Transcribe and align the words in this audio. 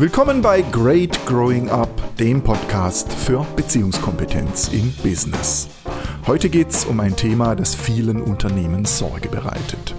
Willkommen 0.00 0.42
bei 0.42 0.62
Great 0.62 1.26
Growing 1.26 1.70
Up, 1.70 1.90
dem 2.18 2.40
Podcast 2.40 3.12
für 3.12 3.44
Beziehungskompetenz 3.56 4.68
im 4.68 4.92
Business. 5.02 5.66
Heute 6.24 6.50
geht 6.50 6.70
es 6.70 6.84
um 6.84 7.00
ein 7.00 7.16
Thema, 7.16 7.56
das 7.56 7.74
vielen 7.74 8.22
Unternehmen 8.22 8.84
Sorge 8.84 9.28
bereitet. 9.28 9.96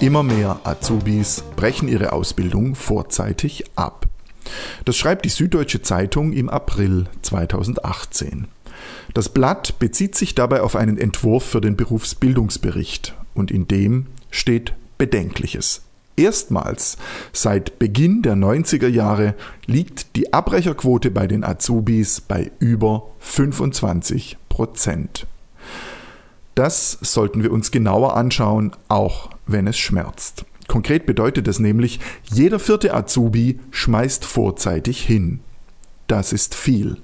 Immer 0.00 0.22
mehr 0.22 0.60
Azubis 0.64 1.44
brechen 1.56 1.88
ihre 1.88 2.12
Ausbildung 2.12 2.74
vorzeitig 2.74 3.64
ab. 3.74 4.06
Das 4.84 4.98
schreibt 4.98 5.24
die 5.24 5.30
Süddeutsche 5.30 5.80
Zeitung 5.80 6.34
im 6.34 6.50
April 6.50 7.06
2018. 7.22 8.48
Das 9.14 9.30
Blatt 9.30 9.78
bezieht 9.78 10.14
sich 10.14 10.34
dabei 10.34 10.60
auf 10.60 10.76
einen 10.76 10.98
Entwurf 10.98 11.44
für 11.44 11.62
den 11.62 11.78
Berufsbildungsbericht 11.78 13.14
und 13.32 13.50
in 13.50 13.66
dem 13.66 14.08
steht 14.30 14.74
Bedenkliches. 14.98 15.80
Erstmals 16.16 16.98
seit 17.32 17.78
Beginn 17.78 18.22
der 18.22 18.34
90er 18.34 18.88
Jahre 18.88 19.34
liegt 19.66 20.16
die 20.16 20.32
Abbrecherquote 20.32 21.10
bei 21.10 21.26
den 21.26 21.42
Azubis 21.42 22.20
bei 22.20 22.50
über 22.58 23.08
25 23.20 24.36
Prozent. 24.48 25.26
Das 26.54 26.98
sollten 27.00 27.42
wir 27.42 27.50
uns 27.50 27.70
genauer 27.70 28.14
anschauen, 28.16 28.72
auch 28.88 29.30
wenn 29.46 29.66
es 29.66 29.78
schmerzt. 29.78 30.44
Konkret 30.68 31.06
bedeutet 31.06 31.48
es 31.48 31.58
nämlich, 31.58 31.98
jeder 32.30 32.58
vierte 32.58 32.94
Azubi 32.94 33.58
schmeißt 33.70 34.24
vorzeitig 34.24 35.02
hin. 35.02 35.40
Das 36.08 36.32
ist 36.32 36.54
viel. 36.54 36.98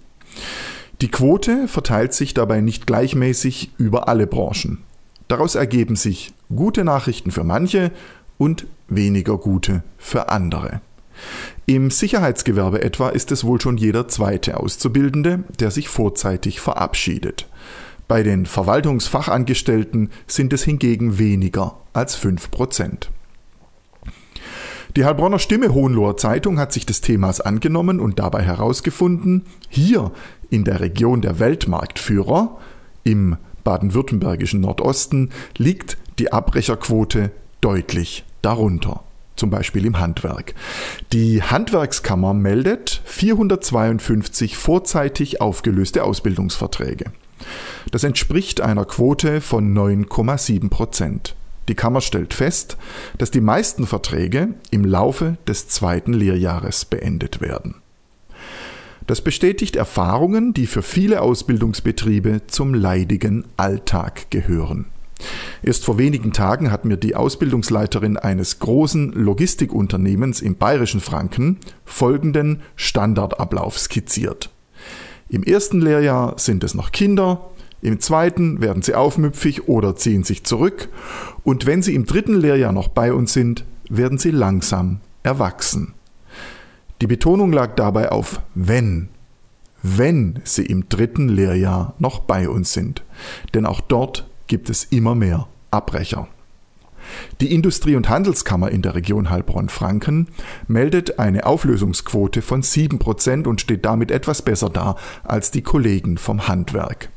Die 1.01 1.11
Quote 1.11 1.69
verteilt 1.69 2.13
sich 2.13 2.35
dabei 2.35 2.61
nicht 2.61 2.87
gleichmäßig 2.87 3.73
über 3.79 4.09
alle 4.09 4.27
Branchen. 4.27 4.79
Daraus 5.29 5.55
ergeben 5.55 5.97
sich 5.97 6.33
gute 6.55 6.85
Nachrichten 6.85 7.31
für 7.31 7.45
manche 7.45 7.93
und 8.39 8.67
weniger 8.89 9.37
gute 9.37 9.83
für 9.99 10.31
andere. 10.31 10.81
Im 11.67 11.91
Sicherheitsgewerbe 11.91 12.83
etwa 12.83 13.11
ist 13.11 13.31
es 13.33 13.45
wohl 13.45 13.61
schon 13.61 13.77
jeder 13.77 14.09
zweite 14.09 14.59
Auszubildende, 14.59 15.45
der 15.61 15.71
sich 15.71 15.89
vorzeitig 15.89 16.61
verabschiedet. 16.61 17.47
Bei 18.07 18.23
den 18.23 18.47
Verwaltungsfachangestellten 18.47 20.11
sind 20.27 20.53
es 20.55 20.63
hingegen 20.63 21.19
weniger 21.19 21.77
als 21.93 22.15
5 22.15 22.51
Prozent. 22.51 23.11
Die 24.97 25.05
Heilbronner 25.05 25.39
Stimme 25.39 25.75
Hohenloher 25.75 26.17
Zeitung 26.17 26.59
hat 26.59 26.73
sich 26.73 26.87
des 26.87 27.03
Themas 27.03 27.43
angenommen 27.43 28.01
und 28.01 28.19
dabei 28.19 28.43
herausgefunden, 28.43 29.45
hier 29.69 30.13
in 30.49 30.65
der 30.65 30.81
Region 30.81 31.21
der 31.21 31.39
Weltmarktführer, 31.39 32.59
im 33.05 33.37
baden-württembergischen 33.65 34.63
Nordosten, 34.63 35.31
liegt 35.59 35.99
die 36.19 36.33
Abbrecherquote 36.33 37.31
deutlich 37.61 38.25
darunter, 38.43 39.03
zum 39.37 39.51
Beispiel 39.51 39.87
im 39.87 39.99
Handwerk. 39.99 40.55
Die 41.13 41.43
Handwerkskammer 41.43 42.35
meldet 42.35 43.03
452 43.05 44.57
vorzeitig 44.57 45.41
aufgelöste 45.41 46.05
Ausbildungsverträge. 46.05 47.07
Das 47.91 48.05
entspricht 48.05 48.61
einer 48.61 48.85
Quote 48.85 49.41
von 49.41 49.73
9,7 49.77 50.69
Prozent. 50.69 51.35
Die 51.69 51.75
Kammer 51.75 52.01
stellt 52.01 52.35
fest, 52.35 52.77
dass 53.19 53.31
die 53.31 53.43
meisten 53.43 53.87
Verträge 53.87 54.55
im 54.71 54.85
Laufe 54.85 55.37
des 55.47 55.69
zweiten 55.69 56.15
Lehrjahres 56.15 56.87
beendet 56.87 57.41
werden. 57.41 57.77
Das 59.07 59.21
bestätigt 59.23 59.77
Erfahrungen, 59.77 60.53
die 60.53 60.67
für 60.67 60.83
viele 60.83 61.23
Ausbildungsbetriebe 61.23 62.43
zum 62.47 62.75
leidigen 62.75 63.45
Alltag 63.57 64.31
gehören. 64.31 64.87
Erst 65.63 65.85
vor 65.85 65.99
wenigen 65.99 66.33
Tagen 66.33 66.71
hat 66.71 66.85
mir 66.85 66.97
die 66.97 67.17
Ausbildungsleiterin 67.17 68.17
eines 68.17 68.59
großen 68.61 69.13
Logistikunternehmens 69.13 70.41
im 70.41 70.57
bayerischen 70.57 71.01
Franken 71.01 71.59
folgenden 71.85 72.63
Standardablauf 72.77 73.79
skizziert. 73.79 74.51
Im 75.29 75.43
ersten 75.43 75.81
Lehrjahr 75.81 76.39
sind 76.39 76.65
es 76.65 76.75
noch 76.75 76.93
Kinder, 76.93 77.51
im 77.81 78.01
zweiten 78.01 78.61
werden 78.61 78.83
sie 78.83 78.95
aufmüpfig 78.95 79.69
oder 79.69 79.95
ziehen 79.95 80.25
sich 80.25 80.45
zurück 80.45 80.89
und 81.45 81.67
wenn 81.67 81.83
sie 81.83 81.95
im 81.95 82.07
dritten 82.07 82.35
Lehrjahr 82.35 82.73
noch 82.73 82.89
bei 82.89 83.13
uns 83.13 83.33
sind, 83.33 83.65
werden 83.89 84.19
sie 84.19 84.31
langsam 84.31 85.01
erwachsen. 85.23 85.95
Die 87.01 87.07
Betonung 87.07 87.53
lag 87.53 87.77
dabei 87.77 88.11
auf 88.11 88.41
wenn, 88.55 89.09
wenn 89.83 90.41
sie 90.43 90.67
im 90.67 90.89
dritten 90.89 91.29
Lehrjahr 91.29 91.95
noch 91.99 92.21
bei 92.21 92.49
uns 92.49 92.73
sind, 92.73 93.05
denn 93.55 93.67
auch 93.67 93.81
dort 93.81 94.28
gibt 94.49 94.71
es 94.71 94.85
immer 94.85 95.15
mehr 95.15 95.47
Abbrecher. 95.71 96.29
Die 97.41 97.53
Industrie- 97.55 97.97
und 97.97 98.09
Handelskammer 98.09 98.71
in 98.71 98.83
der 98.83 98.95
Region 98.95 99.31
Heilbronn-Franken 99.31 100.29
meldet 100.67 101.19
eine 101.19 101.47
Auflösungsquote 101.47 102.43
von 102.43 102.63
7% 102.63 103.47
und 103.47 103.61
steht 103.61 103.85
damit 103.85 104.11
etwas 104.11 104.43
besser 104.43 104.69
da 104.69 104.97
als 105.23 105.51
die 105.51 105.63
Kollegen 105.63 106.19
vom 106.19 106.49
Handwerk. 106.49 107.11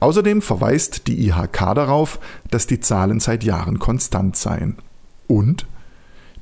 Außerdem 0.00 0.42
verweist 0.42 1.06
die 1.06 1.26
IHK 1.28 1.74
darauf, 1.74 2.18
dass 2.50 2.66
die 2.66 2.80
Zahlen 2.80 3.20
seit 3.20 3.44
Jahren 3.44 3.78
konstant 3.78 4.36
seien. 4.36 4.76
Und 5.26 5.66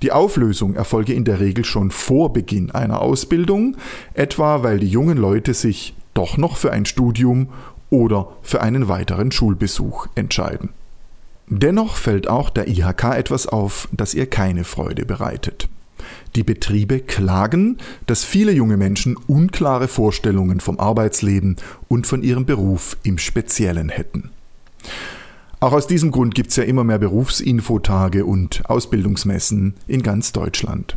die 0.02 0.12
Auflösung 0.12 0.76
erfolge 0.76 1.12
in 1.12 1.24
der 1.24 1.40
Regel 1.40 1.64
schon 1.64 1.90
vor 1.90 2.32
Beginn 2.32 2.70
einer 2.70 3.00
Ausbildung, 3.00 3.76
etwa 4.14 4.62
weil 4.62 4.78
die 4.78 4.88
jungen 4.88 5.18
Leute 5.18 5.54
sich 5.54 5.94
doch 6.14 6.36
noch 6.36 6.56
für 6.56 6.72
ein 6.72 6.86
Studium 6.86 7.48
oder 7.90 8.28
für 8.42 8.60
einen 8.60 8.88
weiteren 8.88 9.32
Schulbesuch 9.32 10.06
entscheiden. 10.14 10.70
Dennoch 11.48 11.96
fällt 11.96 12.28
auch 12.28 12.50
der 12.50 12.68
IHK 12.68 13.04
etwas 13.16 13.46
auf, 13.46 13.88
das 13.92 14.14
ihr 14.14 14.26
keine 14.26 14.64
Freude 14.64 15.06
bereitet. 15.06 15.68
Die 16.36 16.42
Betriebe 16.42 17.00
klagen, 17.00 17.78
dass 18.06 18.24
viele 18.24 18.52
junge 18.52 18.76
Menschen 18.76 19.16
unklare 19.26 19.88
Vorstellungen 19.88 20.60
vom 20.60 20.78
Arbeitsleben 20.78 21.56
und 21.88 22.06
von 22.06 22.22
ihrem 22.22 22.44
Beruf 22.44 22.96
im 23.02 23.18
Speziellen 23.18 23.88
hätten. 23.88 24.30
Auch 25.60 25.72
aus 25.72 25.86
diesem 25.86 26.12
Grund 26.12 26.34
gibt 26.34 26.50
es 26.50 26.56
ja 26.56 26.64
immer 26.64 26.84
mehr 26.84 26.98
Berufsinfotage 26.98 28.24
und 28.24 28.68
Ausbildungsmessen 28.70 29.74
in 29.88 30.02
ganz 30.02 30.32
Deutschland. 30.32 30.96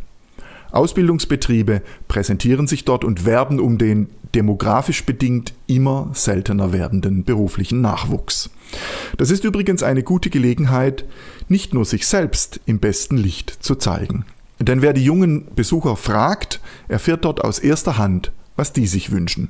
Ausbildungsbetriebe 0.72 1.82
präsentieren 2.08 2.68
sich 2.68 2.86
dort 2.86 3.04
und 3.04 3.26
werben 3.26 3.60
um 3.60 3.78
den 3.78 4.10
demografisch 4.36 5.06
bedingt 5.06 5.54
immer 5.68 6.10
seltener 6.14 6.72
werdenden 6.72 7.24
beruflichen 7.24 7.82
Nachwuchs. 7.82 8.50
Das 9.18 9.30
ist 9.30 9.44
übrigens 9.44 9.84
eine 9.84 10.04
gute 10.04 10.30
Gelegenheit, 10.30 11.06
nicht 11.50 11.74
nur 11.74 11.86
sich 11.86 12.08
selbst 12.08 12.62
im 12.66 12.80
besten 12.80 13.18
Licht 13.18 13.50
zu 13.62 13.76
zeigen. 13.76 14.26
Denn 14.60 14.82
wer 14.82 14.94
die 14.94 15.04
jungen 15.04 15.48
Besucher 15.56 15.96
fragt, 15.96 16.62
erfährt 16.88 17.26
dort 17.26 17.44
aus 17.44 17.60
erster 17.60 17.98
Hand, 17.98 18.32
was 18.56 18.74
die 18.74 18.88
sich 18.88 19.12
wünschen. 19.12 19.50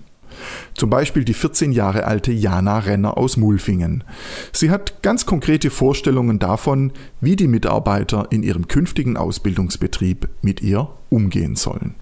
Zum 0.75 0.90
Beispiel 0.90 1.24
die 1.24 1.34
14 1.34 1.72
Jahre 1.72 2.06
alte 2.06 2.31
Jana 2.31 2.79
Renner 2.79 3.18
aus 3.18 3.38
Mulfingen. 3.38 4.03
Sie 4.52 4.69
hat 4.69 5.02
ganz 5.02 5.25
konkrete 5.25 5.69
Vorstellungen 5.69 6.40
davon, 6.40 6.91
wie 7.19 7.35
die 7.35 7.47
Mitarbeiter 7.47 8.28
in 8.29 8.44
ihrem 8.44 8.68
künftigen 8.68 9.18
Ausbildungsbetrieb 9.18 10.28
mit 10.41 10.62
ihr 10.62 10.90
umgehen 11.09 11.56
sollen. 11.56 11.96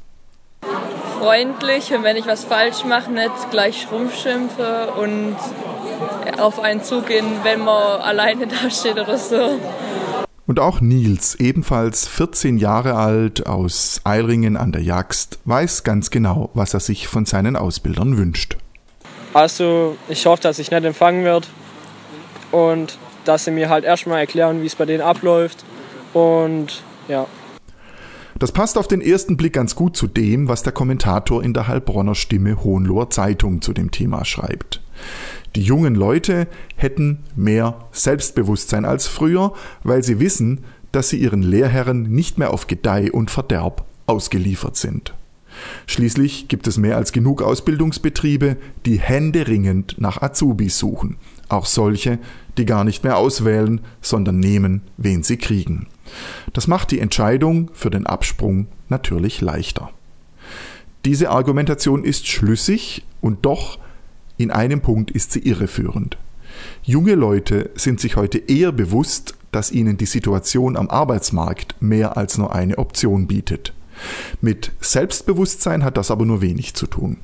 Freundlich 1.19 1.93
und 1.93 2.03
wenn 2.03 2.15
ich 2.15 2.27
was 2.27 2.45
falsch 2.45 2.85
mache, 2.85 3.11
nicht 3.11 3.51
gleich 3.51 3.87
rumschimpfe 3.91 4.93
und 5.01 5.35
auf 6.39 6.59
einen 6.61 6.81
zugehen, 6.81 7.25
wenn 7.43 7.59
man 7.59 8.01
alleine 8.01 8.47
dasteht 8.63 8.97
oder 8.97 9.17
so. 9.17 9.59
Und 10.49 10.59
auch 10.59 10.81
Nils, 10.81 11.35
ebenfalls 11.35 12.07
14 12.07 12.57
Jahre 12.57 12.95
alt 12.95 13.45
aus 13.45 14.01
Eilringen 14.03 14.57
an 14.57 14.71
der 14.71 14.81
Jagst, 14.81 15.37
weiß 15.45 15.83
ganz 15.83 16.09
genau, 16.09 16.49
was 16.55 16.73
er 16.73 16.79
sich 16.79 17.07
von 17.07 17.27
seinen 17.27 17.55
Ausbildern 17.55 18.17
wünscht. 18.17 18.57
Also 19.31 19.95
ich 20.07 20.25
hoffe, 20.25 20.41
dass 20.41 20.57
ich 20.57 20.71
nicht 20.71 20.83
empfangen 20.83 21.23
wird 21.23 21.47
und 22.51 22.97
dass 23.25 23.45
sie 23.45 23.51
mir 23.51 23.69
halt 23.69 23.85
erstmal 23.85 24.21
erklären, 24.21 24.63
wie 24.63 24.65
es 24.65 24.73
bei 24.73 24.85
denen 24.85 25.01
abläuft 25.01 25.63
und 26.13 26.81
ja. 27.07 27.27
Das 28.39 28.51
passt 28.51 28.79
auf 28.79 28.87
den 28.87 29.01
ersten 29.01 29.37
Blick 29.37 29.53
ganz 29.53 29.75
gut 29.75 29.95
zu 29.95 30.07
dem, 30.07 30.47
was 30.47 30.63
der 30.63 30.73
Kommentator 30.73 31.43
in 31.43 31.53
der 31.53 31.67
Heilbronner 31.67 32.15
Stimme 32.15 32.63
Hohenloher 32.63 33.11
Zeitung 33.11 33.61
zu 33.61 33.71
dem 33.71 33.91
Thema 33.91 34.25
schreibt. 34.25 34.81
Die 35.55 35.63
jungen 35.63 35.95
Leute 35.95 36.47
hätten 36.75 37.19
mehr 37.35 37.85
Selbstbewusstsein 37.91 38.85
als 38.85 39.07
früher, 39.07 39.53
weil 39.83 40.03
sie 40.03 40.19
wissen, 40.19 40.63
dass 40.91 41.09
sie 41.09 41.17
ihren 41.17 41.41
Lehrherren 41.41 42.03
nicht 42.03 42.37
mehr 42.37 42.53
auf 42.53 42.67
Gedeih 42.67 43.11
und 43.11 43.31
Verderb 43.31 43.85
ausgeliefert 44.05 44.75
sind. 44.75 45.13
Schließlich 45.87 46.47
gibt 46.47 46.67
es 46.67 46.77
mehr 46.77 46.97
als 46.97 47.11
genug 47.11 47.41
Ausbildungsbetriebe, 47.41 48.57
die 48.85 48.99
händeringend 48.99 49.95
nach 49.99 50.21
Azubis 50.21 50.77
suchen, 50.77 51.17
auch 51.49 51.65
solche, 51.65 52.19
die 52.57 52.65
gar 52.65 52.83
nicht 52.83 53.03
mehr 53.03 53.17
auswählen, 53.17 53.81
sondern 54.01 54.39
nehmen, 54.39 54.81
wen 54.97 55.23
sie 55.23 55.37
kriegen. 55.37 55.87
Das 56.53 56.67
macht 56.67 56.91
die 56.91 56.99
Entscheidung 56.99 57.71
für 57.73 57.89
den 57.89 58.05
Absprung 58.05 58.67
natürlich 58.87 59.41
leichter. 59.41 59.91
Diese 61.05 61.29
Argumentation 61.29 62.03
ist 62.03 62.27
schlüssig 62.27 63.05
und 63.21 63.45
doch 63.45 63.79
in 64.39 64.51
einem 64.51 64.79
Punkt 64.79 65.11
ist 65.11 65.33
sie 65.33 65.39
irreführend. 65.39 66.17
Junge 66.81 67.15
Leute 67.15 67.69
sind 67.75 67.99
sich 67.99 68.15
heute 68.15 68.37
eher 68.37 68.71
bewusst, 68.71 69.35
dass 69.51 69.71
ihnen 69.71 69.97
die 69.97 70.05
Situation 70.05 70.77
am 70.77 70.89
Arbeitsmarkt 70.89 71.75
mehr 71.81 72.15
als 72.15 72.37
nur 72.37 72.55
eine 72.55 72.77
Option 72.77 73.27
bietet. 73.27 73.73
Mit 74.39 74.71
Selbstbewusstsein 74.79 75.83
hat 75.83 75.97
das 75.97 76.09
aber 76.09 76.25
nur 76.25 76.41
wenig 76.41 76.73
zu 76.73 76.87
tun. 76.87 77.17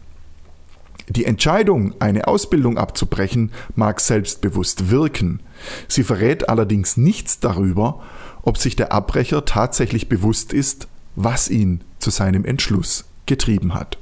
Die 1.07 1.23
Entscheidung, 1.23 1.93
eine 1.99 2.27
Ausbildung 2.27 2.77
abzubrechen, 2.77 3.51
mag 3.75 4.01
selbstbewusst 4.01 4.89
wirken. 4.89 5.39
Sie 5.87 6.03
verrät 6.03 6.49
allerdings 6.49 6.97
nichts 6.97 7.39
darüber, 7.39 8.03
ob 8.41 8.57
sich 8.57 8.75
der 8.75 8.91
Abbrecher 8.91 9.45
tatsächlich 9.45 10.09
bewusst 10.09 10.51
ist, 10.51 10.89
was 11.15 11.47
ihn 11.47 11.79
zu 11.99 12.09
seinem 12.09 12.43
Entschluss 12.43 13.05
getrieben 13.25 13.73
hat. 13.73 13.99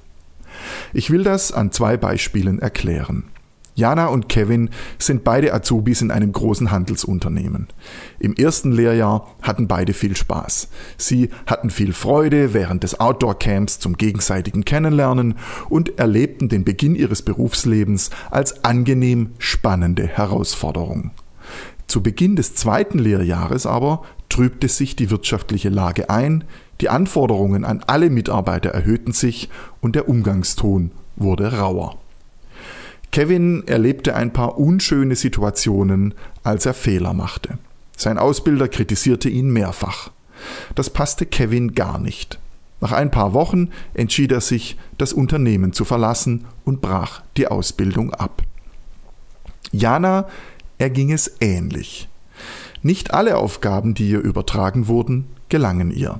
Ich 0.93 1.09
will 1.09 1.23
das 1.23 1.51
an 1.51 1.71
zwei 1.71 1.97
Beispielen 1.97 2.59
erklären. 2.59 3.25
Jana 3.75 4.07
und 4.07 4.29
Kevin 4.29 4.69
sind 4.99 5.23
beide 5.23 5.51
Azubis 5.53 6.01
in 6.01 6.11
einem 6.11 6.31
großen 6.31 6.69
Handelsunternehmen. 6.69 7.67
Im 8.19 8.35
ersten 8.35 8.71
Lehrjahr 8.71 9.33
hatten 9.41 9.67
beide 9.67 9.93
viel 9.93 10.15
Spaß. 10.15 10.67
Sie 10.97 11.29
hatten 11.47 11.71
viel 11.71 11.93
Freude 11.93 12.53
während 12.53 12.83
des 12.83 12.99
Outdoor-Camps 12.99 13.79
zum 13.79 13.97
gegenseitigen 13.97 14.63
Kennenlernen 14.63 15.35
und 15.69 15.97
erlebten 15.97 16.49
den 16.49 16.63
Beginn 16.63 16.93
ihres 16.93 17.23
Berufslebens 17.23 18.11
als 18.29 18.63
angenehm 18.63 19.31
spannende 19.39 20.07
Herausforderung. 20.07 21.09
Zu 21.87 22.03
Beginn 22.03 22.35
des 22.35 22.55
zweiten 22.55 22.99
Lehrjahres 22.99 23.65
aber 23.65 24.03
trübte 24.29 24.67
sich 24.67 24.95
die 24.95 25.09
wirtschaftliche 25.09 25.69
Lage 25.69 26.09
ein, 26.09 26.43
die 26.83 26.89
Anforderungen 26.89 27.63
an 27.63 27.81
alle 27.87 28.09
Mitarbeiter 28.09 28.71
erhöhten 28.71 29.13
sich 29.13 29.47
und 29.79 29.95
der 29.95 30.09
Umgangston 30.09 30.91
wurde 31.15 31.57
rauer. 31.57 31.97
Kevin 33.09 33.65
erlebte 33.67 34.17
ein 34.17 34.33
paar 34.33 34.57
unschöne 34.57 35.15
Situationen, 35.15 36.13
als 36.43 36.65
er 36.65 36.73
Fehler 36.73 37.13
machte. 37.13 37.57
Sein 37.95 38.17
Ausbilder 38.17 38.67
kritisierte 38.67 39.29
ihn 39.29 39.49
mehrfach. 39.49 40.11
Das 40.75 40.89
passte 40.89 41.25
Kevin 41.25 41.73
gar 41.73 41.99
nicht. 41.99 42.37
Nach 42.81 42.91
ein 42.91 43.11
paar 43.11 43.33
Wochen 43.33 43.69
entschied 43.93 44.33
er 44.33 44.41
sich, 44.41 44.77
das 44.97 45.13
Unternehmen 45.13 45.71
zu 45.71 45.85
verlassen 45.85 46.43
und 46.65 46.81
brach 46.81 47.21
die 47.37 47.47
Ausbildung 47.47 48.13
ab. 48.13 48.41
Jana 49.71 50.27
erging 50.79 51.13
es 51.13 51.37
ähnlich. 51.39 52.09
Nicht 52.81 53.13
alle 53.13 53.37
Aufgaben, 53.37 53.93
die 53.93 54.09
ihr 54.09 54.19
übertragen 54.19 54.89
wurden, 54.89 55.29
gelangen 55.47 55.89
ihr. 55.89 56.19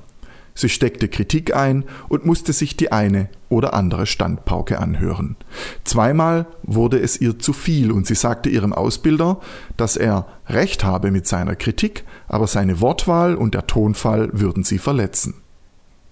Sie 0.55 0.69
steckte 0.69 1.07
Kritik 1.07 1.55
ein 1.55 1.83
und 2.09 2.25
musste 2.25 2.53
sich 2.53 2.77
die 2.77 2.91
eine 2.91 3.29
oder 3.49 3.73
andere 3.73 4.05
Standpauke 4.05 4.79
anhören. 4.79 5.35
Zweimal 5.83 6.45
wurde 6.63 6.99
es 6.99 7.19
ihr 7.19 7.39
zu 7.39 7.53
viel 7.53 7.91
und 7.91 8.05
sie 8.05 8.15
sagte 8.15 8.49
ihrem 8.49 8.73
Ausbilder, 8.73 9.39
dass 9.77 9.97
er 9.97 10.27
recht 10.47 10.83
habe 10.83 11.11
mit 11.11 11.27
seiner 11.27 11.55
Kritik, 11.55 12.03
aber 12.27 12.47
seine 12.47 12.81
Wortwahl 12.81 13.35
und 13.35 13.55
der 13.55 13.67
Tonfall 13.67 14.29
würden 14.33 14.63
sie 14.63 14.77
verletzen. 14.77 15.35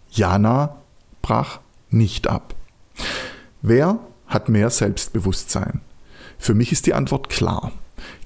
Jana 0.10 0.78
brach 1.22 1.60
nicht 1.90 2.28
ab. 2.28 2.56
Wer 3.62 4.00
hat 4.28 4.50
mehr 4.50 4.70
Selbstbewusstsein? 4.70 5.82
Für 6.38 6.56
mich 6.56 6.72
ist 6.72 6.88
die 6.88 6.94
Antwort 6.94 7.30
klar. 7.30 7.72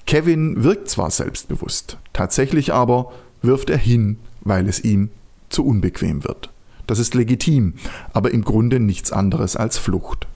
Kevin 0.06 0.62
wirkt 0.62 0.88
zwar 0.88 1.10
selbstbewusst, 1.10 1.98
tatsächlich 2.12 2.72
aber 2.72 3.12
wirft 3.42 3.68
er 3.70 3.78
hin, 3.78 4.18
weil 4.40 4.68
es 4.68 4.82
ihm 4.82 5.10
zu 5.48 5.64
unbequem 5.64 6.24
wird. 6.24 6.50
Das 6.86 6.98
ist 6.98 7.14
legitim, 7.14 7.74
aber 8.12 8.30
im 8.30 8.44
Grunde 8.44 8.80
nichts 8.80 9.12
anderes 9.12 9.56
als 9.56 9.78
Flucht. 9.78 10.26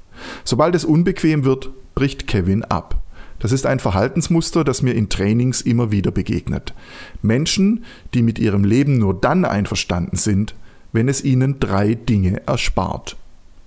Sobald 0.45 0.75
es 0.75 0.85
unbequem 0.85 1.45
wird, 1.45 1.71
bricht 1.95 2.27
Kevin 2.27 2.65
ab. 2.65 3.01
Das 3.39 3.53
ist 3.53 3.67
ein 3.67 3.81
Verhaltensmuster, 3.81 4.65
das 4.65 4.83
mir 4.83 4.95
in 4.95 5.09
Trainings 5.09 5.63
immer 5.63 5.91
wieder 5.91 6.11
begegnet. 6.11 6.75
Menschen, 7.23 7.85
die 8.13 8.23
mit 8.23 8.39
ihrem 8.39 8.65
Leben 8.65 8.99
nur 8.99 9.15
dann 9.15 9.45
einverstanden 9.45 10.17
sind, 10.17 10.55
wenn 10.93 11.09
es 11.09 11.25
ihnen 11.25 11.59
drei 11.59 11.95
Dinge 11.95 12.47
erspart. 12.47 13.17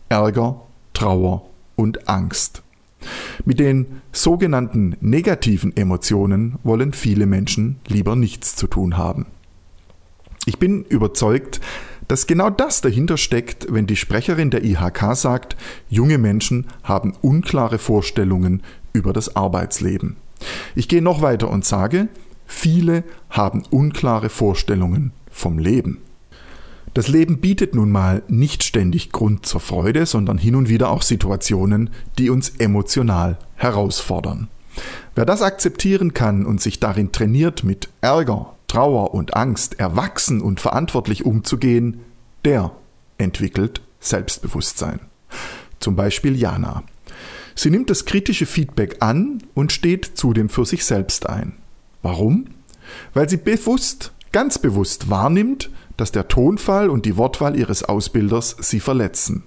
Ärger, 0.10 0.62
Trauer 0.94 1.50
und 1.76 2.08
Angst. 2.08 2.62
Mit 3.46 3.60
den 3.60 4.02
sogenannten 4.12 4.96
negativen 5.02 5.76
Emotionen 5.76 6.56
wollen 6.64 6.94
viele 6.94 7.26
Menschen 7.26 7.78
lieber 7.88 8.16
nichts 8.16 8.56
zu 8.56 8.68
tun 8.68 8.98
haben. 8.98 9.26
Ich 10.46 10.60
bin 10.60 10.84
überzeugt, 10.84 11.62
dass 12.08 12.28
genau 12.28 12.50
das 12.50 12.82
dahinter 12.82 13.18
steckt, 13.18 13.68
wenn 13.70 13.88
die 13.88 13.96
Sprecherin 13.96 14.50
der 14.50 14.64
IHK 14.64 15.16
sagt, 15.16 15.56
junge 15.90 16.18
Menschen 16.18 16.68
haben 16.84 17.14
unklare 17.22 17.78
Vorstellungen 17.78 18.62
über 18.92 19.14
das 19.14 19.36
Arbeitsleben. 19.36 20.18
Ich 20.76 20.90
gehe 20.90 21.02
noch 21.02 21.22
weiter 21.22 21.50
und 21.50 21.64
sage, 21.64 22.10
viele 22.46 23.04
haben 23.30 23.64
unklare 23.70 24.30
Vorstellungen 24.30 25.14
vom 25.32 25.60
Leben. 25.60 26.00
Das 26.94 27.08
Leben 27.08 27.40
bietet 27.40 27.74
nun 27.74 27.92
mal 27.92 28.22
nicht 28.28 28.64
ständig 28.64 29.12
Grund 29.12 29.46
zur 29.46 29.62
Freude, 29.62 30.06
sondern 30.06 30.38
hin 30.38 30.56
und 30.56 30.70
wieder 30.70 30.90
auch 30.90 31.02
Situationen, 31.02 31.90
die 32.20 32.30
uns 32.30 32.50
emotional 32.60 33.40
herausfordern. 33.56 34.50
Wer 35.16 35.26
das 35.26 35.42
akzeptieren 35.42 36.14
kann 36.14 36.46
und 36.46 36.62
sich 36.62 36.80
darin 36.80 37.12
trainiert, 37.12 37.64
mit 37.64 37.90
Ärger, 38.02 38.53
Trauer 38.74 39.14
und 39.14 39.36
Angst 39.36 39.80
erwachsen 39.80 40.42
und 40.42 40.60
verantwortlich 40.60 41.28
umzugehen, 41.28 42.00
der 42.44 42.72
entwickelt 43.20 43.82
Selbstbewusstsein. 44.00 45.00
Zum 45.80 45.96
Beispiel 45.96 46.36
Jana. 46.36 46.82
Sie 47.54 47.70
nimmt 47.70 47.92
das 47.92 48.06
kritische 48.06 48.48
Feedback 48.48 48.98
an 49.02 49.44
und 49.54 49.72
steht 49.72 50.14
zudem 50.16 50.50
für 50.50 50.66
sich 50.66 50.86
selbst 50.86 51.30
ein. 51.30 51.54
Warum? 52.02 52.46
Weil 53.14 53.30
sie 53.30 53.38
bewusst, 53.38 54.12
ganz 54.32 54.58
bewusst 54.58 55.08
wahrnimmt, 55.08 55.70
dass 55.96 56.12
der 56.12 56.28
Tonfall 56.28 56.90
und 56.90 57.06
die 57.06 57.16
Wortwahl 57.16 57.56
ihres 57.56 57.84
Ausbilders 57.84 58.56
sie 58.60 58.80
verletzen. 58.80 59.44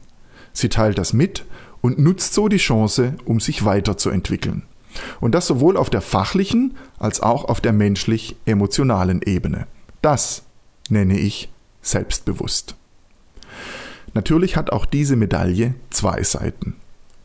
Sie 0.53 0.69
teilt 0.69 0.99
das 0.99 1.13
mit 1.13 1.45
und 1.81 1.99
nutzt 1.99 2.33
so 2.33 2.47
die 2.47 2.59
Chance, 2.59 3.17
um 3.25 3.41
sich 3.41 3.65
weiterzuentwickeln. 3.65 4.63
Und 5.21 5.35
das 5.35 5.47
sowohl 5.47 5.77
auf 5.77 5.91
der 5.91 6.01
fachlichen 6.01 6.77
als 6.99 7.21
auch 7.21 7.45
auf 7.45 7.61
der 7.61 7.73
menschlich-emotionalen 7.73 9.23
Ebene. 9.23 9.67
Das 10.03 10.43
nenne 10.89 11.19
ich 11.19 11.49
selbstbewusst. 11.83 12.77
Natürlich 14.15 14.57
hat 14.57 14.71
auch 14.71 14.87
diese 14.87 15.17
Medaille 15.17 15.75
zwei 15.91 16.23
Seiten. 16.23 16.77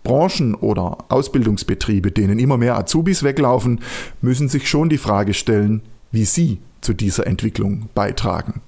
Branchen 0.04 0.56
oder 0.56 0.98
Ausbildungsbetriebe, 1.10 2.12
denen 2.12 2.40
immer 2.40 2.58
mehr 2.58 2.78
Azubis 2.78 3.24
weglaufen, 3.24 3.82
müssen 4.22 4.50
sich 4.50 4.68
schon 4.68 4.90
die 4.90 4.98
Frage 4.98 5.34
stellen, 5.34 5.84
wie 6.12 6.26
sie 6.26 6.60
zu 6.82 6.94
dieser 6.94 7.28
Entwicklung 7.28 7.90
beitragen. 7.94 8.62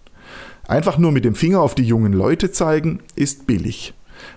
Einfach 0.67 0.97
nur 0.97 1.11
mit 1.11 1.25
dem 1.25 1.35
Finger 1.35 1.61
auf 1.61 1.75
die 1.75 1.83
jungen 1.83 2.13
Leute 2.13 2.51
zeigen, 2.51 2.99
ist 3.15 3.47
billig. 3.47 3.93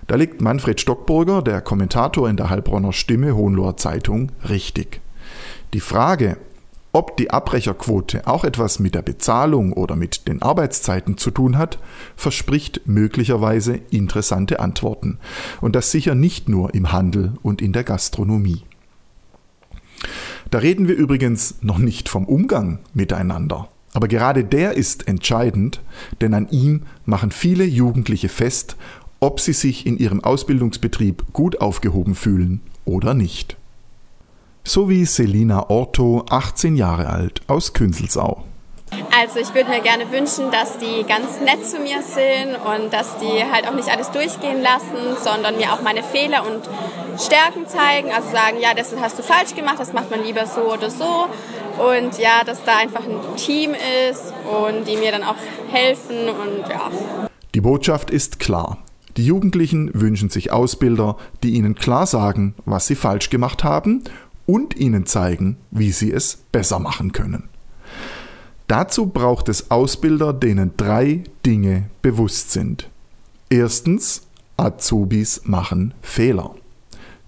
Da 0.07 0.16
liegt 0.16 0.40
Manfred 0.40 0.81
Stockburger, 0.81 1.43
der 1.43 1.61
Kommentator 1.61 2.28
in 2.28 2.37
der 2.37 2.50
Heilbronner 2.50 2.93
Stimme 2.93 3.35
Hohenloher 3.35 3.76
Zeitung, 3.76 4.33
richtig. 4.49 5.00
Die 5.75 5.81
Frage, 5.81 6.37
ob 6.93 7.19
die 7.19 7.31
Abbrecherquote 7.31 8.26
auch 8.26 8.45
etwas 8.45 8.78
mit 8.78 8.95
der 8.95 9.02
Bezahlung 9.02 9.75
oder 9.75 9.97
mit 9.97 10.28
den 10.28 10.40
Arbeitszeiten 10.40 11.19
zu 11.19 11.31
tun 11.31 11.59
hat, 11.59 11.78
verspricht 12.16 12.83
möglicherweise 12.87 13.81
interessante 13.90 14.61
Antworten. 14.61 15.19
Und 15.61 15.76
das 15.76 15.90
sicher 15.90 16.14
nicht 16.14 16.49
nur 16.49 16.73
im 16.73 16.93
Handel 16.93 17.35
und 17.43 17.61
in 17.61 17.75
der 17.75 17.85
Gastronomie. 17.85 18.62
Da 20.50 20.59
reden 20.59 20.88
wir 20.88 20.95
übrigens 20.95 21.57
noch 21.61 21.76
nicht 21.76 22.09
vom 22.09 22.25
Umgang 22.25 22.78
miteinander. 22.95 23.69
Aber 23.93 24.09
gerade 24.09 24.45
der 24.45 24.73
ist 24.75 25.07
entscheidend, 25.09 25.81
denn 26.21 26.33
an 26.35 26.49
ihm 26.50 26.85
machen 27.05 27.31
viele 27.31 27.64
Jugendliche 27.64 28.28
fest, 28.28 28.76
ob 29.20 29.40
sie 29.40 29.52
sich 29.52 29.87
in 29.87 29.99
ihrem 29.99 30.23
Ausbildungsbetrieb 30.23 31.25
gut 31.32 31.61
aufgehoben 31.61 32.14
fühlen 32.14 32.61
oder 32.85 33.14
nicht. 33.14 33.56
So 34.64 34.88
wie 34.88 35.04
Selina 35.04 35.70
Orto, 35.70 36.25
18 36.28 36.76
Jahre 36.76 37.08
alt, 37.08 37.40
aus 37.46 37.73
Künzelsau. 37.73 38.42
Also 39.18 39.40
ich 39.40 39.54
würde 39.54 39.70
mir 39.70 39.80
gerne 39.80 40.11
wünschen, 40.12 40.50
dass 40.50 40.78
die 40.78 41.04
ganz 41.04 41.40
nett 41.40 41.64
zu 41.66 41.78
mir 41.78 42.02
sind 42.02 42.56
und 42.56 42.92
dass 42.92 43.16
die 43.18 43.44
halt 43.50 43.66
auch 43.66 43.75
nicht 43.75 43.88
alles 43.88 44.11
durchgehen 44.11 44.62
lassen, 44.62 45.16
sondern 45.23 45.56
mir 45.56 45.73
auch 45.73 45.82
meine 45.82 46.02
Fehler 46.02 46.44
und 46.46 46.62
Stärken 47.20 47.66
zeigen. 47.66 48.12
Also 48.12 48.30
sagen, 48.30 48.58
ja, 48.61 48.75
das 48.75 48.94
hast 49.00 49.18
du 49.18 49.23
falsch 49.23 49.54
gemacht, 49.54 49.76
das 49.78 49.92
macht 49.92 50.11
man 50.11 50.23
lieber 50.23 50.46
so 50.46 50.73
oder 50.73 50.90
so. 50.90 51.26
Und 51.78 52.18
ja, 52.18 52.44
dass 52.44 52.62
da 52.64 52.78
einfach 52.78 53.04
ein 53.04 53.37
Team 53.37 53.73
ist 54.11 54.32
und 54.44 54.87
die 54.87 54.96
mir 54.96 55.12
dann 55.12 55.25
auch 55.25 55.37
helfen 55.70 56.28
und 56.28 56.68
ja. 56.68 56.90
Die 57.54 57.61
Botschaft 57.61 58.11
ist 58.11 58.38
klar. 58.38 58.78
Die 59.16 59.25
Jugendlichen 59.25 59.90
wünschen 59.94 60.28
sich 60.28 60.52
Ausbilder, 60.52 61.16
die 61.42 61.54
ihnen 61.54 61.75
klar 61.75 62.06
sagen, 62.06 62.54
was 62.66 62.87
sie 62.87 62.94
falsch 62.94 63.30
gemacht 63.30 63.64
haben 63.64 64.04
und 64.44 64.76
ihnen 64.76 65.06
zeigen, 65.06 65.56
wie 65.70 65.90
sie 65.90 66.12
es 66.12 66.38
besser 66.52 66.78
machen 66.78 67.12
können. 67.12 67.44
Dazu 68.68 69.06
braucht 69.06 69.49
es 69.49 69.70
Ausbilder, 69.70 70.32
denen 70.32 70.73
drei 70.76 71.25
Dinge 71.46 71.88
bewusst 72.02 72.50
sind. 72.50 72.90
Erstens, 73.49 74.23
Azubis 74.56 75.42
machen 75.44 75.94
Fehler. 76.02 76.54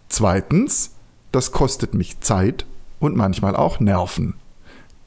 Zweitens, 0.09 0.91
das 1.33 1.53
kostet 1.53 1.95
mich 1.95 2.21
Zeit 2.21 2.67
und 2.99 3.17
manchmal 3.17 3.55
auch 3.55 3.81
Nerven. 3.81 4.35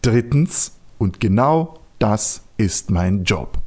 Drittens, 0.02 0.74
und 0.98 1.20
genau 1.20 1.80
das 2.00 2.42
ist 2.58 2.92
mein 2.92 3.24
Job. 3.24 3.58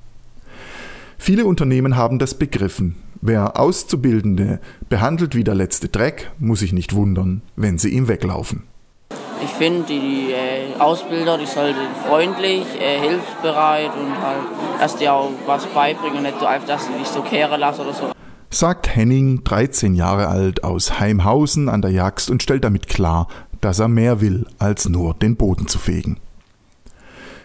Viele 1.19 1.47
Unternehmen 1.47 1.97
haben 1.97 2.19
das 2.19 2.35
begriffen. 2.35 2.97
Wer 3.27 3.59
Auszubildende 3.59 4.61
behandelt 4.91 5.35
wie 5.35 5.45
der 5.45 5.55
letzte 5.55 5.89
Dreck, 5.89 6.31
muss 6.39 6.59
sich 6.59 6.75
nicht 6.75 6.95
wundern, 6.95 7.41
wenn 7.57 7.79
sie 7.79 7.89
ihm 7.89 8.07
weglaufen. 8.07 8.65
Ich 9.43 9.49
finde, 9.49 9.85
die 9.89 10.31
äh, 10.31 10.79
Ausbilder, 10.79 11.39
die 11.39 11.47
sollten 11.47 11.81
freundlich, 12.07 12.67
äh, 12.79 13.01
hilfsbereit 13.01 13.93
und 13.97 14.21
halt, 14.21 14.43
dass 14.79 14.97
die 14.97 15.09
auch 15.09 15.31
was 15.47 15.65
beibringen 15.69 16.19
und 16.19 16.25
nicht 16.25 16.39
so 16.39 16.45
einfach, 16.45 16.69
dass 16.69 16.85
sie 16.85 16.93
dich 16.99 17.09
so 17.09 17.23
kehren 17.23 17.59
lassen 17.59 17.81
oder 17.81 17.95
so. 17.95 18.13
Sagt 18.51 18.95
Henning, 18.95 19.43
13 19.43 19.95
Jahre 19.95 20.29
alt, 20.29 20.63
aus 20.63 21.01
Heimhausen 21.01 21.71
an 21.71 21.81
der 21.81 21.93
Jagd 21.93 22.29
und 22.29 22.43
stellt 22.43 22.63
damit 22.63 22.89
klar, 22.89 23.29
dass 23.63 23.79
er 23.79 23.89
mehr 23.89 24.21
will, 24.21 24.45
als 24.59 24.87
nur 24.87 25.15
den 25.15 25.37
Boden 25.37 25.67
zu 25.67 25.79
fegen. 25.79 26.19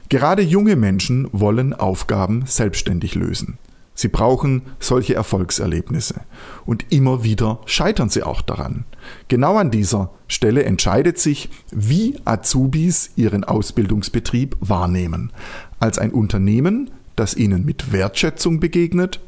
Gerade 0.09 0.41
junge 0.41 0.75
Menschen 0.75 1.29
wollen 1.31 1.73
Aufgaben 1.73 2.43
selbstständig 2.45 3.15
lösen. 3.15 3.57
Sie 3.99 4.07
brauchen 4.07 4.61
solche 4.79 5.13
Erfolgserlebnisse. 5.15 6.21
Und 6.65 6.85
immer 6.89 7.25
wieder 7.25 7.59
scheitern 7.65 8.07
sie 8.07 8.23
auch 8.23 8.41
daran. 8.41 8.85
Genau 9.27 9.57
an 9.57 9.71
dieser 9.71 10.11
Stelle 10.29 10.63
entscheidet 10.63 11.19
sich, 11.19 11.49
wie 11.71 12.17
Azubis 12.23 13.09
ihren 13.17 13.43
Ausbildungsbetrieb 13.43 14.55
wahrnehmen. 14.61 15.33
Als 15.81 15.99
ein 15.99 16.11
Unternehmen, 16.11 16.91
das 17.17 17.35
ihnen 17.35 17.65
mit 17.65 17.91
Wertschätzung 17.91 18.61
begegnet 18.61 19.19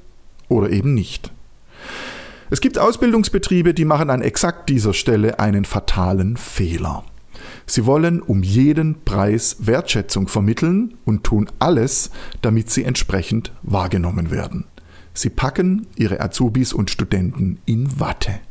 oder 0.47 0.69
eben 0.69 0.93
nicht. 0.93 1.33
Es 2.49 2.61
gibt 2.61 2.79
Ausbildungsbetriebe, 2.79 3.73
die 3.73 3.83
machen 3.83 4.09
an 4.09 4.21
exakt 4.21 4.69
dieser 4.69 4.93
Stelle 4.93 5.37
einen 5.37 5.65
fatalen 5.65 6.37
Fehler. 6.37 7.03
Sie 7.71 7.85
wollen 7.85 8.21
um 8.21 8.43
jeden 8.43 9.01
Preis 9.05 9.55
Wertschätzung 9.59 10.27
vermitteln 10.27 10.95
und 11.05 11.23
tun 11.23 11.49
alles, 11.59 12.11
damit 12.41 12.69
sie 12.69 12.83
entsprechend 12.83 13.53
wahrgenommen 13.63 14.29
werden. 14.29 14.65
Sie 15.13 15.29
packen 15.29 15.87
ihre 15.95 16.19
Azubis 16.19 16.73
und 16.73 16.91
Studenten 16.91 17.61
in 17.65 17.97
Watte. 17.97 18.41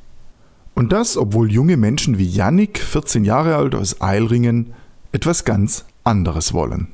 Und 0.74 0.92
das, 0.92 1.18
obwohl 1.18 1.52
junge 1.52 1.76
Menschen 1.76 2.16
wie 2.16 2.24
Yannick, 2.24 2.78
14 2.78 3.26
Jahre 3.26 3.56
alt 3.56 3.74
aus 3.74 4.00
Eilringen, 4.00 4.72
etwas 5.12 5.44
ganz 5.44 5.84
anderes 6.02 6.54
wollen. 6.54 6.88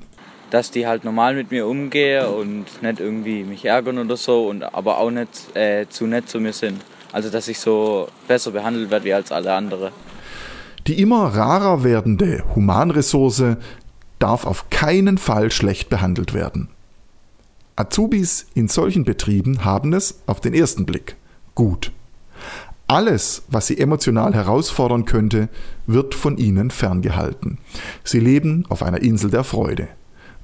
Dass 0.50 0.72
die 0.72 0.84
halt 0.84 1.04
normal 1.04 1.36
mit 1.36 1.52
mir 1.52 1.68
umgehen 1.68 2.26
und 2.26 2.82
nicht 2.82 2.98
irgendwie 2.98 3.44
mich 3.44 3.64
ärgern 3.64 3.98
oder 3.98 4.16
so, 4.16 4.48
und 4.48 4.64
aber 4.64 4.98
auch 4.98 5.12
nicht 5.12 5.54
äh, 5.54 5.86
zu 5.88 6.08
nett 6.08 6.28
zu 6.28 6.40
mir 6.40 6.52
sind. 6.52 6.82
Also 7.12 7.30
dass 7.30 7.46
ich 7.46 7.60
so 7.60 8.08
besser 8.26 8.50
behandelt 8.50 8.90
werde 8.90 9.04
wie 9.04 9.14
als 9.14 9.30
alle 9.30 9.52
anderen. 9.54 9.92
Die 10.86 11.00
immer 11.00 11.34
rarer 11.34 11.82
werdende 11.82 12.44
Humanressource 12.54 13.56
darf 14.20 14.46
auf 14.46 14.70
keinen 14.70 15.18
Fall 15.18 15.50
schlecht 15.50 15.88
behandelt 15.88 16.32
werden. 16.32 16.68
Azubis 17.74 18.46
in 18.54 18.68
solchen 18.68 19.04
Betrieben 19.04 19.64
haben 19.64 19.92
es 19.92 20.20
auf 20.26 20.40
den 20.40 20.54
ersten 20.54 20.86
Blick 20.86 21.16
gut. 21.54 21.92
Alles, 22.86 23.42
was 23.48 23.66
sie 23.66 23.78
emotional 23.78 24.32
herausfordern 24.32 25.06
könnte, 25.06 25.48
wird 25.86 26.14
von 26.14 26.38
ihnen 26.38 26.70
ferngehalten. 26.70 27.58
Sie 28.04 28.20
leben 28.20 28.64
auf 28.68 28.84
einer 28.84 29.02
Insel 29.02 29.30
der 29.30 29.42
Freude, 29.42 29.88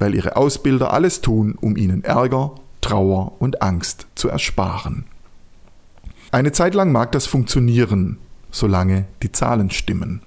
weil 0.01 0.15
ihre 0.15 0.37
Ausbilder 0.37 0.93
alles 0.93 1.21
tun, 1.21 1.55
um 1.61 1.77
ihnen 1.77 2.03
Ärger, 2.03 2.57
Trauer 2.81 3.41
und 3.41 3.63
Angst 3.63 4.09
zu 4.17 4.29
ersparen. 4.29 5.05
Eine 6.33 6.51
Zeit 6.51 6.75
lang 6.75 6.91
mag 6.91 7.13
das 7.13 7.27
funktionieren, 7.27 8.19
solange 8.51 9.07
die 9.23 9.31
Zahlen 9.31 9.71
stimmen. 9.71 10.21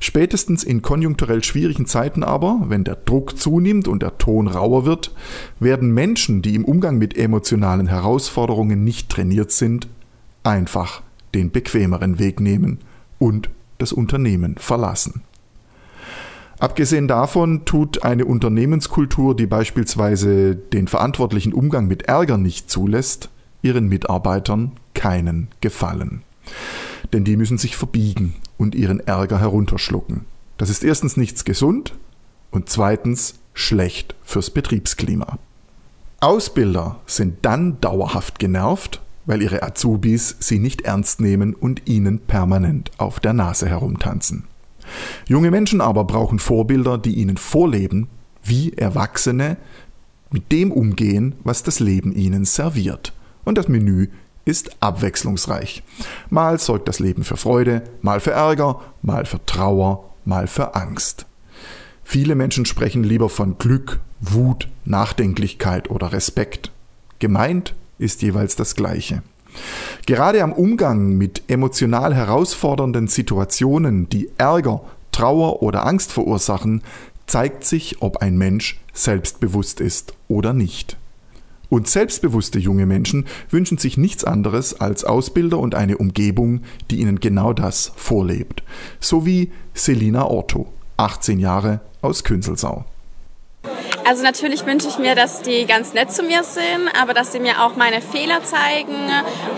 Spätestens 0.00 0.64
in 0.64 0.82
konjunkturell 0.82 1.44
schwierigen 1.44 1.86
Zeiten 1.86 2.22
aber, 2.22 2.62
wenn 2.66 2.84
der 2.84 2.96
Druck 2.96 3.38
zunimmt 3.38 3.88
und 3.88 4.02
der 4.02 4.18
Ton 4.18 4.48
rauer 4.48 4.84
wird, 4.84 5.14
werden 5.60 5.92
Menschen, 5.92 6.42
die 6.42 6.54
im 6.54 6.64
Umgang 6.64 6.98
mit 6.98 7.16
emotionalen 7.16 7.86
Herausforderungen 7.86 8.84
nicht 8.84 9.10
trainiert 9.10 9.52
sind, 9.52 9.88
einfach 10.42 11.02
den 11.34 11.50
bequemeren 11.50 12.18
Weg 12.18 12.40
nehmen 12.40 12.78
und 13.18 13.50
das 13.78 13.92
Unternehmen 13.92 14.56
verlassen. 14.58 15.22
Abgesehen 16.58 17.08
davon 17.08 17.64
tut 17.64 18.04
eine 18.04 18.24
Unternehmenskultur, 18.24 19.34
die 19.34 19.46
beispielsweise 19.46 20.54
den 20.54 20.86
verantwortlichen 20.86 21.52
Umgang 21.52 21.88
mit 21.88 22.02
Ärger 22.02 22.38
nicht 22.38 22.70
zulässt, 22.70 23.30
ihren 23.62 23.88
Mitarbeitern 23.88 24.72
keinen 24.94 25.48
Gefallen 25.60 26.22
denn 27.12 27.24
die 27.24 27.36
müssen 27.36 27.58
sich 27.58 27.76
verbiegen 27.76 28.34
und 28.58 28.74
ihren 28.74 29.00
Ärger 29.00 29.40
herunterschlucken. 29.40 30.24
Das 30.58 30.70
ist 30.70 30.84
erstens 30.84 31.16
nichts 31.16 31.44
gesund 31.44 31.94
und 32.50 32.68
zweitens 32.68 33.34
schlecht 33.54 34.14
fürs 34.24 34.50
Betriebsklima. 34.50 35.38
Ausbilder 36.20 37.00
sind 37.06 37.38
dann 37.42 37.80
dauerhaft 37.80 38.38
genervt, 38.38 39.00
weil 39.26 39.42
ihre 39.42 39.62
Azubis 39.62 40.36
sie 40.38 40.58
nicht 40.58 40.82
ernst 40.82 41.20
nehmen 41.20 41.54
und 41.54 41.88
ihnen 41.88 42.20
permanent 42.20 42.90
auf 42.98 43.20
der 43.20 43.32
Nase 43.32 43.68
herumtanzen. 43.68 44.44
Junge 45.28 45.50
Menschen 45.50 45.80
aber 45.80 46.04
brauchen 46.04 46.38
Vorbilder, 46.38 46.98
die 46.98 47.14
ihnen 47.16 47.36
vorleben, 47.36 48.08
wie 48.44 48.72
Erwachsene 48.72 49.56
mit 50.30 50.50
dem 50.50 50.72
umgehen, 50.72 51.34
was 51.44 51.62
das 51.62 51.80
Leben 51.80 52.14
ihnen 52.14 52.44
serviert. 52.44 53.12
Und 53.44 53.58
das 53.58 53.68
Menü 53.68 54.08
ist 54.44 54.76
abwechslungsreich. 54.80 55.82
Mal 56.30 56.58
sorgt 56.58 56.88
das 56.88 56.98
Leben 56.98 57.24
für 57.24 57.36
Freude, 57.36 57.82
mal 58.00 58.20
für 58.20 58.32
Ärger, 58.32 58.80
mal 59.02 59.24
für 59.24 59.44
Trauer, 59.46 60.10
mal 60.24 60.46
für 60.46 60.74
Angst. 60.74 61.26
Viele 62.04 62.34
Menschen 62.34 62.66
sprechen 62.66 63.04
lieber 63.04 63.28
von 63.28 63.58
Glück, 63.58 64.00
Wut, 64.20 64.68
Nachdenklichkeit 64.84 65.90
oder 65.90 66.12
Respekt. 66.12 66.70
Gemeint 67.18 67.74
ist 67.98 68.22
jeweils 68.22 68.56
das 68.56 68.74
Gleiche. 68.74 69.22
Gerade 70.06 70.42
am 70.42 70.52
Umgang 70.52 71.16
mit 71.16 71.42
emotional 71.48 72.14
herausfordernden 72.14 73.06
Situationen, 73.06 74.08
die 74.08 74.30
Ärger, 74.38 74.82
Trauer 75.12 75.62
oder 75.62 75.86
Angst 75.86 76.10
verursachen, 76.10 76.82
zeigt 77.26 77.64
sich, 77.64 78.00
ob 78.00 78.18
ein 78.18 78.36
Mensch 78.36 78.80
selbstbewusst 78.92 79.80
ist 79.80 80.14
oder 80.28 80.52
nicht. 80.52 80.96
Und 81.72 81.88
selbstbewusste 81.88 82.58
junge 82.58 82.84
Menschen 82.84 83.24
wünschen 83.48 83.78
sich 83.78 83.96
nichts 83.96 84.24
anderes 84.24 84.78
als 84.78 85.04
Ausbilder 85.04 85.58
und 85.58 85.74
eine 85.74 85.96
Umgebung, 85.96 86.60
die 86.90 87.00
ihnen 87.00 87.18
genau 87.18 87.54
das 87.54 87.92
vorlebt. 87.96 88.62
So 89.00 89.24
wie 89.24 89.52
Selina 89.72 90.26
Orto, 90.26 90.70
18 90.98 91.38
Jahre 91.38 91.80
aus 92.02 92.24
Künzelsau. 92.24 92.84
Also 94.04 94.22
natürlich 94.24 94.66
wünsche 94.66 94.88
ich 94.88 94.98
mir, 94.98 95.14
dass 95.14 95.42
die 95.42 95.64
ganz 95.64 95.94
nett 95.94 96.12
zu 96.12 96.22
mir 96.22 96.42
sind, 96.42 96.90
aber 97.00 97.14
dass 97.14 97.32
sie 97.32 97.40
mir 97.40 97.62
auch 97.62 97.76
meine 97.76 98.00
Fehler 98.00 98.42
zeigen 98.42 98.96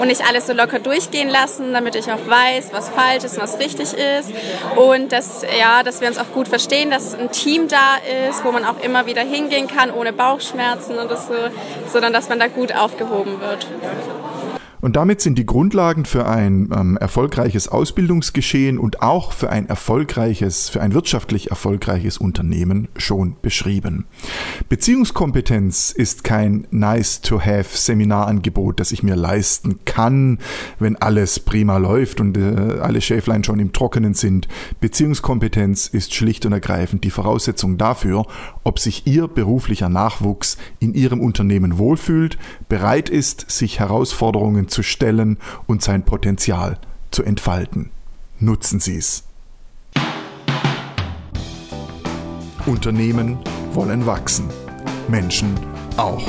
und 0.01 0.09
nicht 0.09 0.27
alles 0.27 0.47
so 0.47 0.53
locker 0.53 0.79
durchgehen 0.79 1.29
lassen, 1.29 1.73
damit 1.73 1.95
ich 1.95 2.11
auch 2.13 2.27
weiß, 2.27 2.69
was 2.73 2.91
falsch 2.91 3.25
ist 3.25 3.41
was 3.41 3.59
richtig 3.59 3.95
ist. 3.95 4.33
Und 4.77 5.13
dass, 5.13 5.43
ja, 5.59 5.83
dass 5.83 6.01
wir 6.01 6.09
uns 6.09 6.19
auch 6.19 6.31
gut 6.33 6.49
verstehen, 6.49 6.91
dass 6.91 7.15
ein 7.15 7.31
Team 7.31 7.69
da 7.69 7.97
ist, 8.29 8.45
wo 8.45 8.53
man 8.53 8.65
auch 8.65 8.81
immer 8.83 9.07
wieder 9.07 9.23
hingehen 9.23 9.67
kann, 9.67 9.91
ohne 9.91 10.13
Bauchschmerzen 10.13 10.99
oder 10.99 11.17
so, 11.17 11.35
sondern 11.91 12.13
dass 12.13 12.29
man 12.29 12.39
da 12.39 12.49
gut 12.49 12.75
aufgehoben 12.75 13.41
wird. 13.41 13.67
Und 14.85 14.97
damit 14.97 15.23
sind 15.23 15.38
die 15.38 15.47
Grundlagen 15.47 16.05
für 16.05 16.26
ein 16.26 16.69
ähm, 16.71 16.99
erfolgreiches 16.99 17.69
Ausbildungsgeschehen 17.69 18.79
und 18.79 19.00
auch 19.00 19.33
für 19.33 19.49
ein 19.49 19.67
erfolgreiches, 19.67 20.69
für 20.69 20.83
ein 20.83 20.93
wirtschaftlich 20.93 21.49
erfolgreiches 21.49 22.19
Unternehmen 22.19 22.88
schon 22.99 23.37
beschrieben. 23.41 24.05
Beziehungskompetenz 24.69 25.91
ist 25.91 26.23
kein 26.23 26.67
nice-to-have 26.71 27.75
Seminarangebot, 27.75 28.79
das 28.79 28.93
ich 28.93 29.03
mir 29.03 29.17
leisten 29.17 29.79
kann, 29.87 30.38
wenn 30.79 30.97
alles 30.97 31.41
prima 31.41 31.79
läuft 31.79 32.21
und 32.21 32.37
äh, 32.37 32.79
alle 32.83 33.00
Schäflein 33.00 33.43
schon 33.43 33.61
im 33.61 33.73
Trockenen 33.73 34.12
sind. 34.12 34.49
Beziehungskompetenz 34.81 35.87
ist 35.87 36.12
schlicht 36.12 36.45
und 36.45 36.53
ergreifend 36.53 37.05
die 37.05 37.11
Voraussetzung 37.11 37.79
dafür, 37.79 38.26
ob 38.64 38.79
sich 38.79 39.07
Ihr 39.07 39.29
beruflicher 39.29 39.88
Nachwuchs 39.88 40.59
in 40.79 40.93
Ihrem 40.93 41.23
Unternehmen 41.23 41.79
wohlfühlt, 41.79 42.37
bereit 42.69 43.09
ist, 43.09 43.50
sich 43.50 43.81
Herausforderungen 43.81 44.69
zu 44.75 44.83
stellen 44.83 45.38
und 45.66 45.83
sein 45.83 46.04
Potenzial 46.04 46.76
zu 47.11 47.23
entfalten. 47.23 47.88
Nutzen 48.40 48.81
Sie 48.81 48.97
es. 48.97 49.25
Unternehmen 52.66 53.38
wollen 53.73 54.04
wachsen. 54.07 54.49
Menschen 55.09 55.54
auch. 55.97 56.26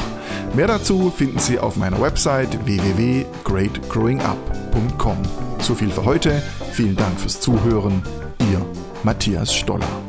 Mehr 0.53 0.67
dazu 0.67 1.09
finden 1.09 1.39
Sie 1.39 1.57
auf 1.59 1.75
meiner 1.75 1.99
Website 1.99 2.65
www.greatgrowingup.com. 2.65 5.17
So 5.59 5.75
viel 5.75 5.89
für 5.89 6.05
heute. 6.05 6.41
Vielen 6.73 6.95
Dank 6.95 7.19
fürs 7.19 7.41
Zuhören. 7.41 8.01
Ihr 8.51 8.65
Matthias 9.03 9.53
Stoller. 9.53 10.04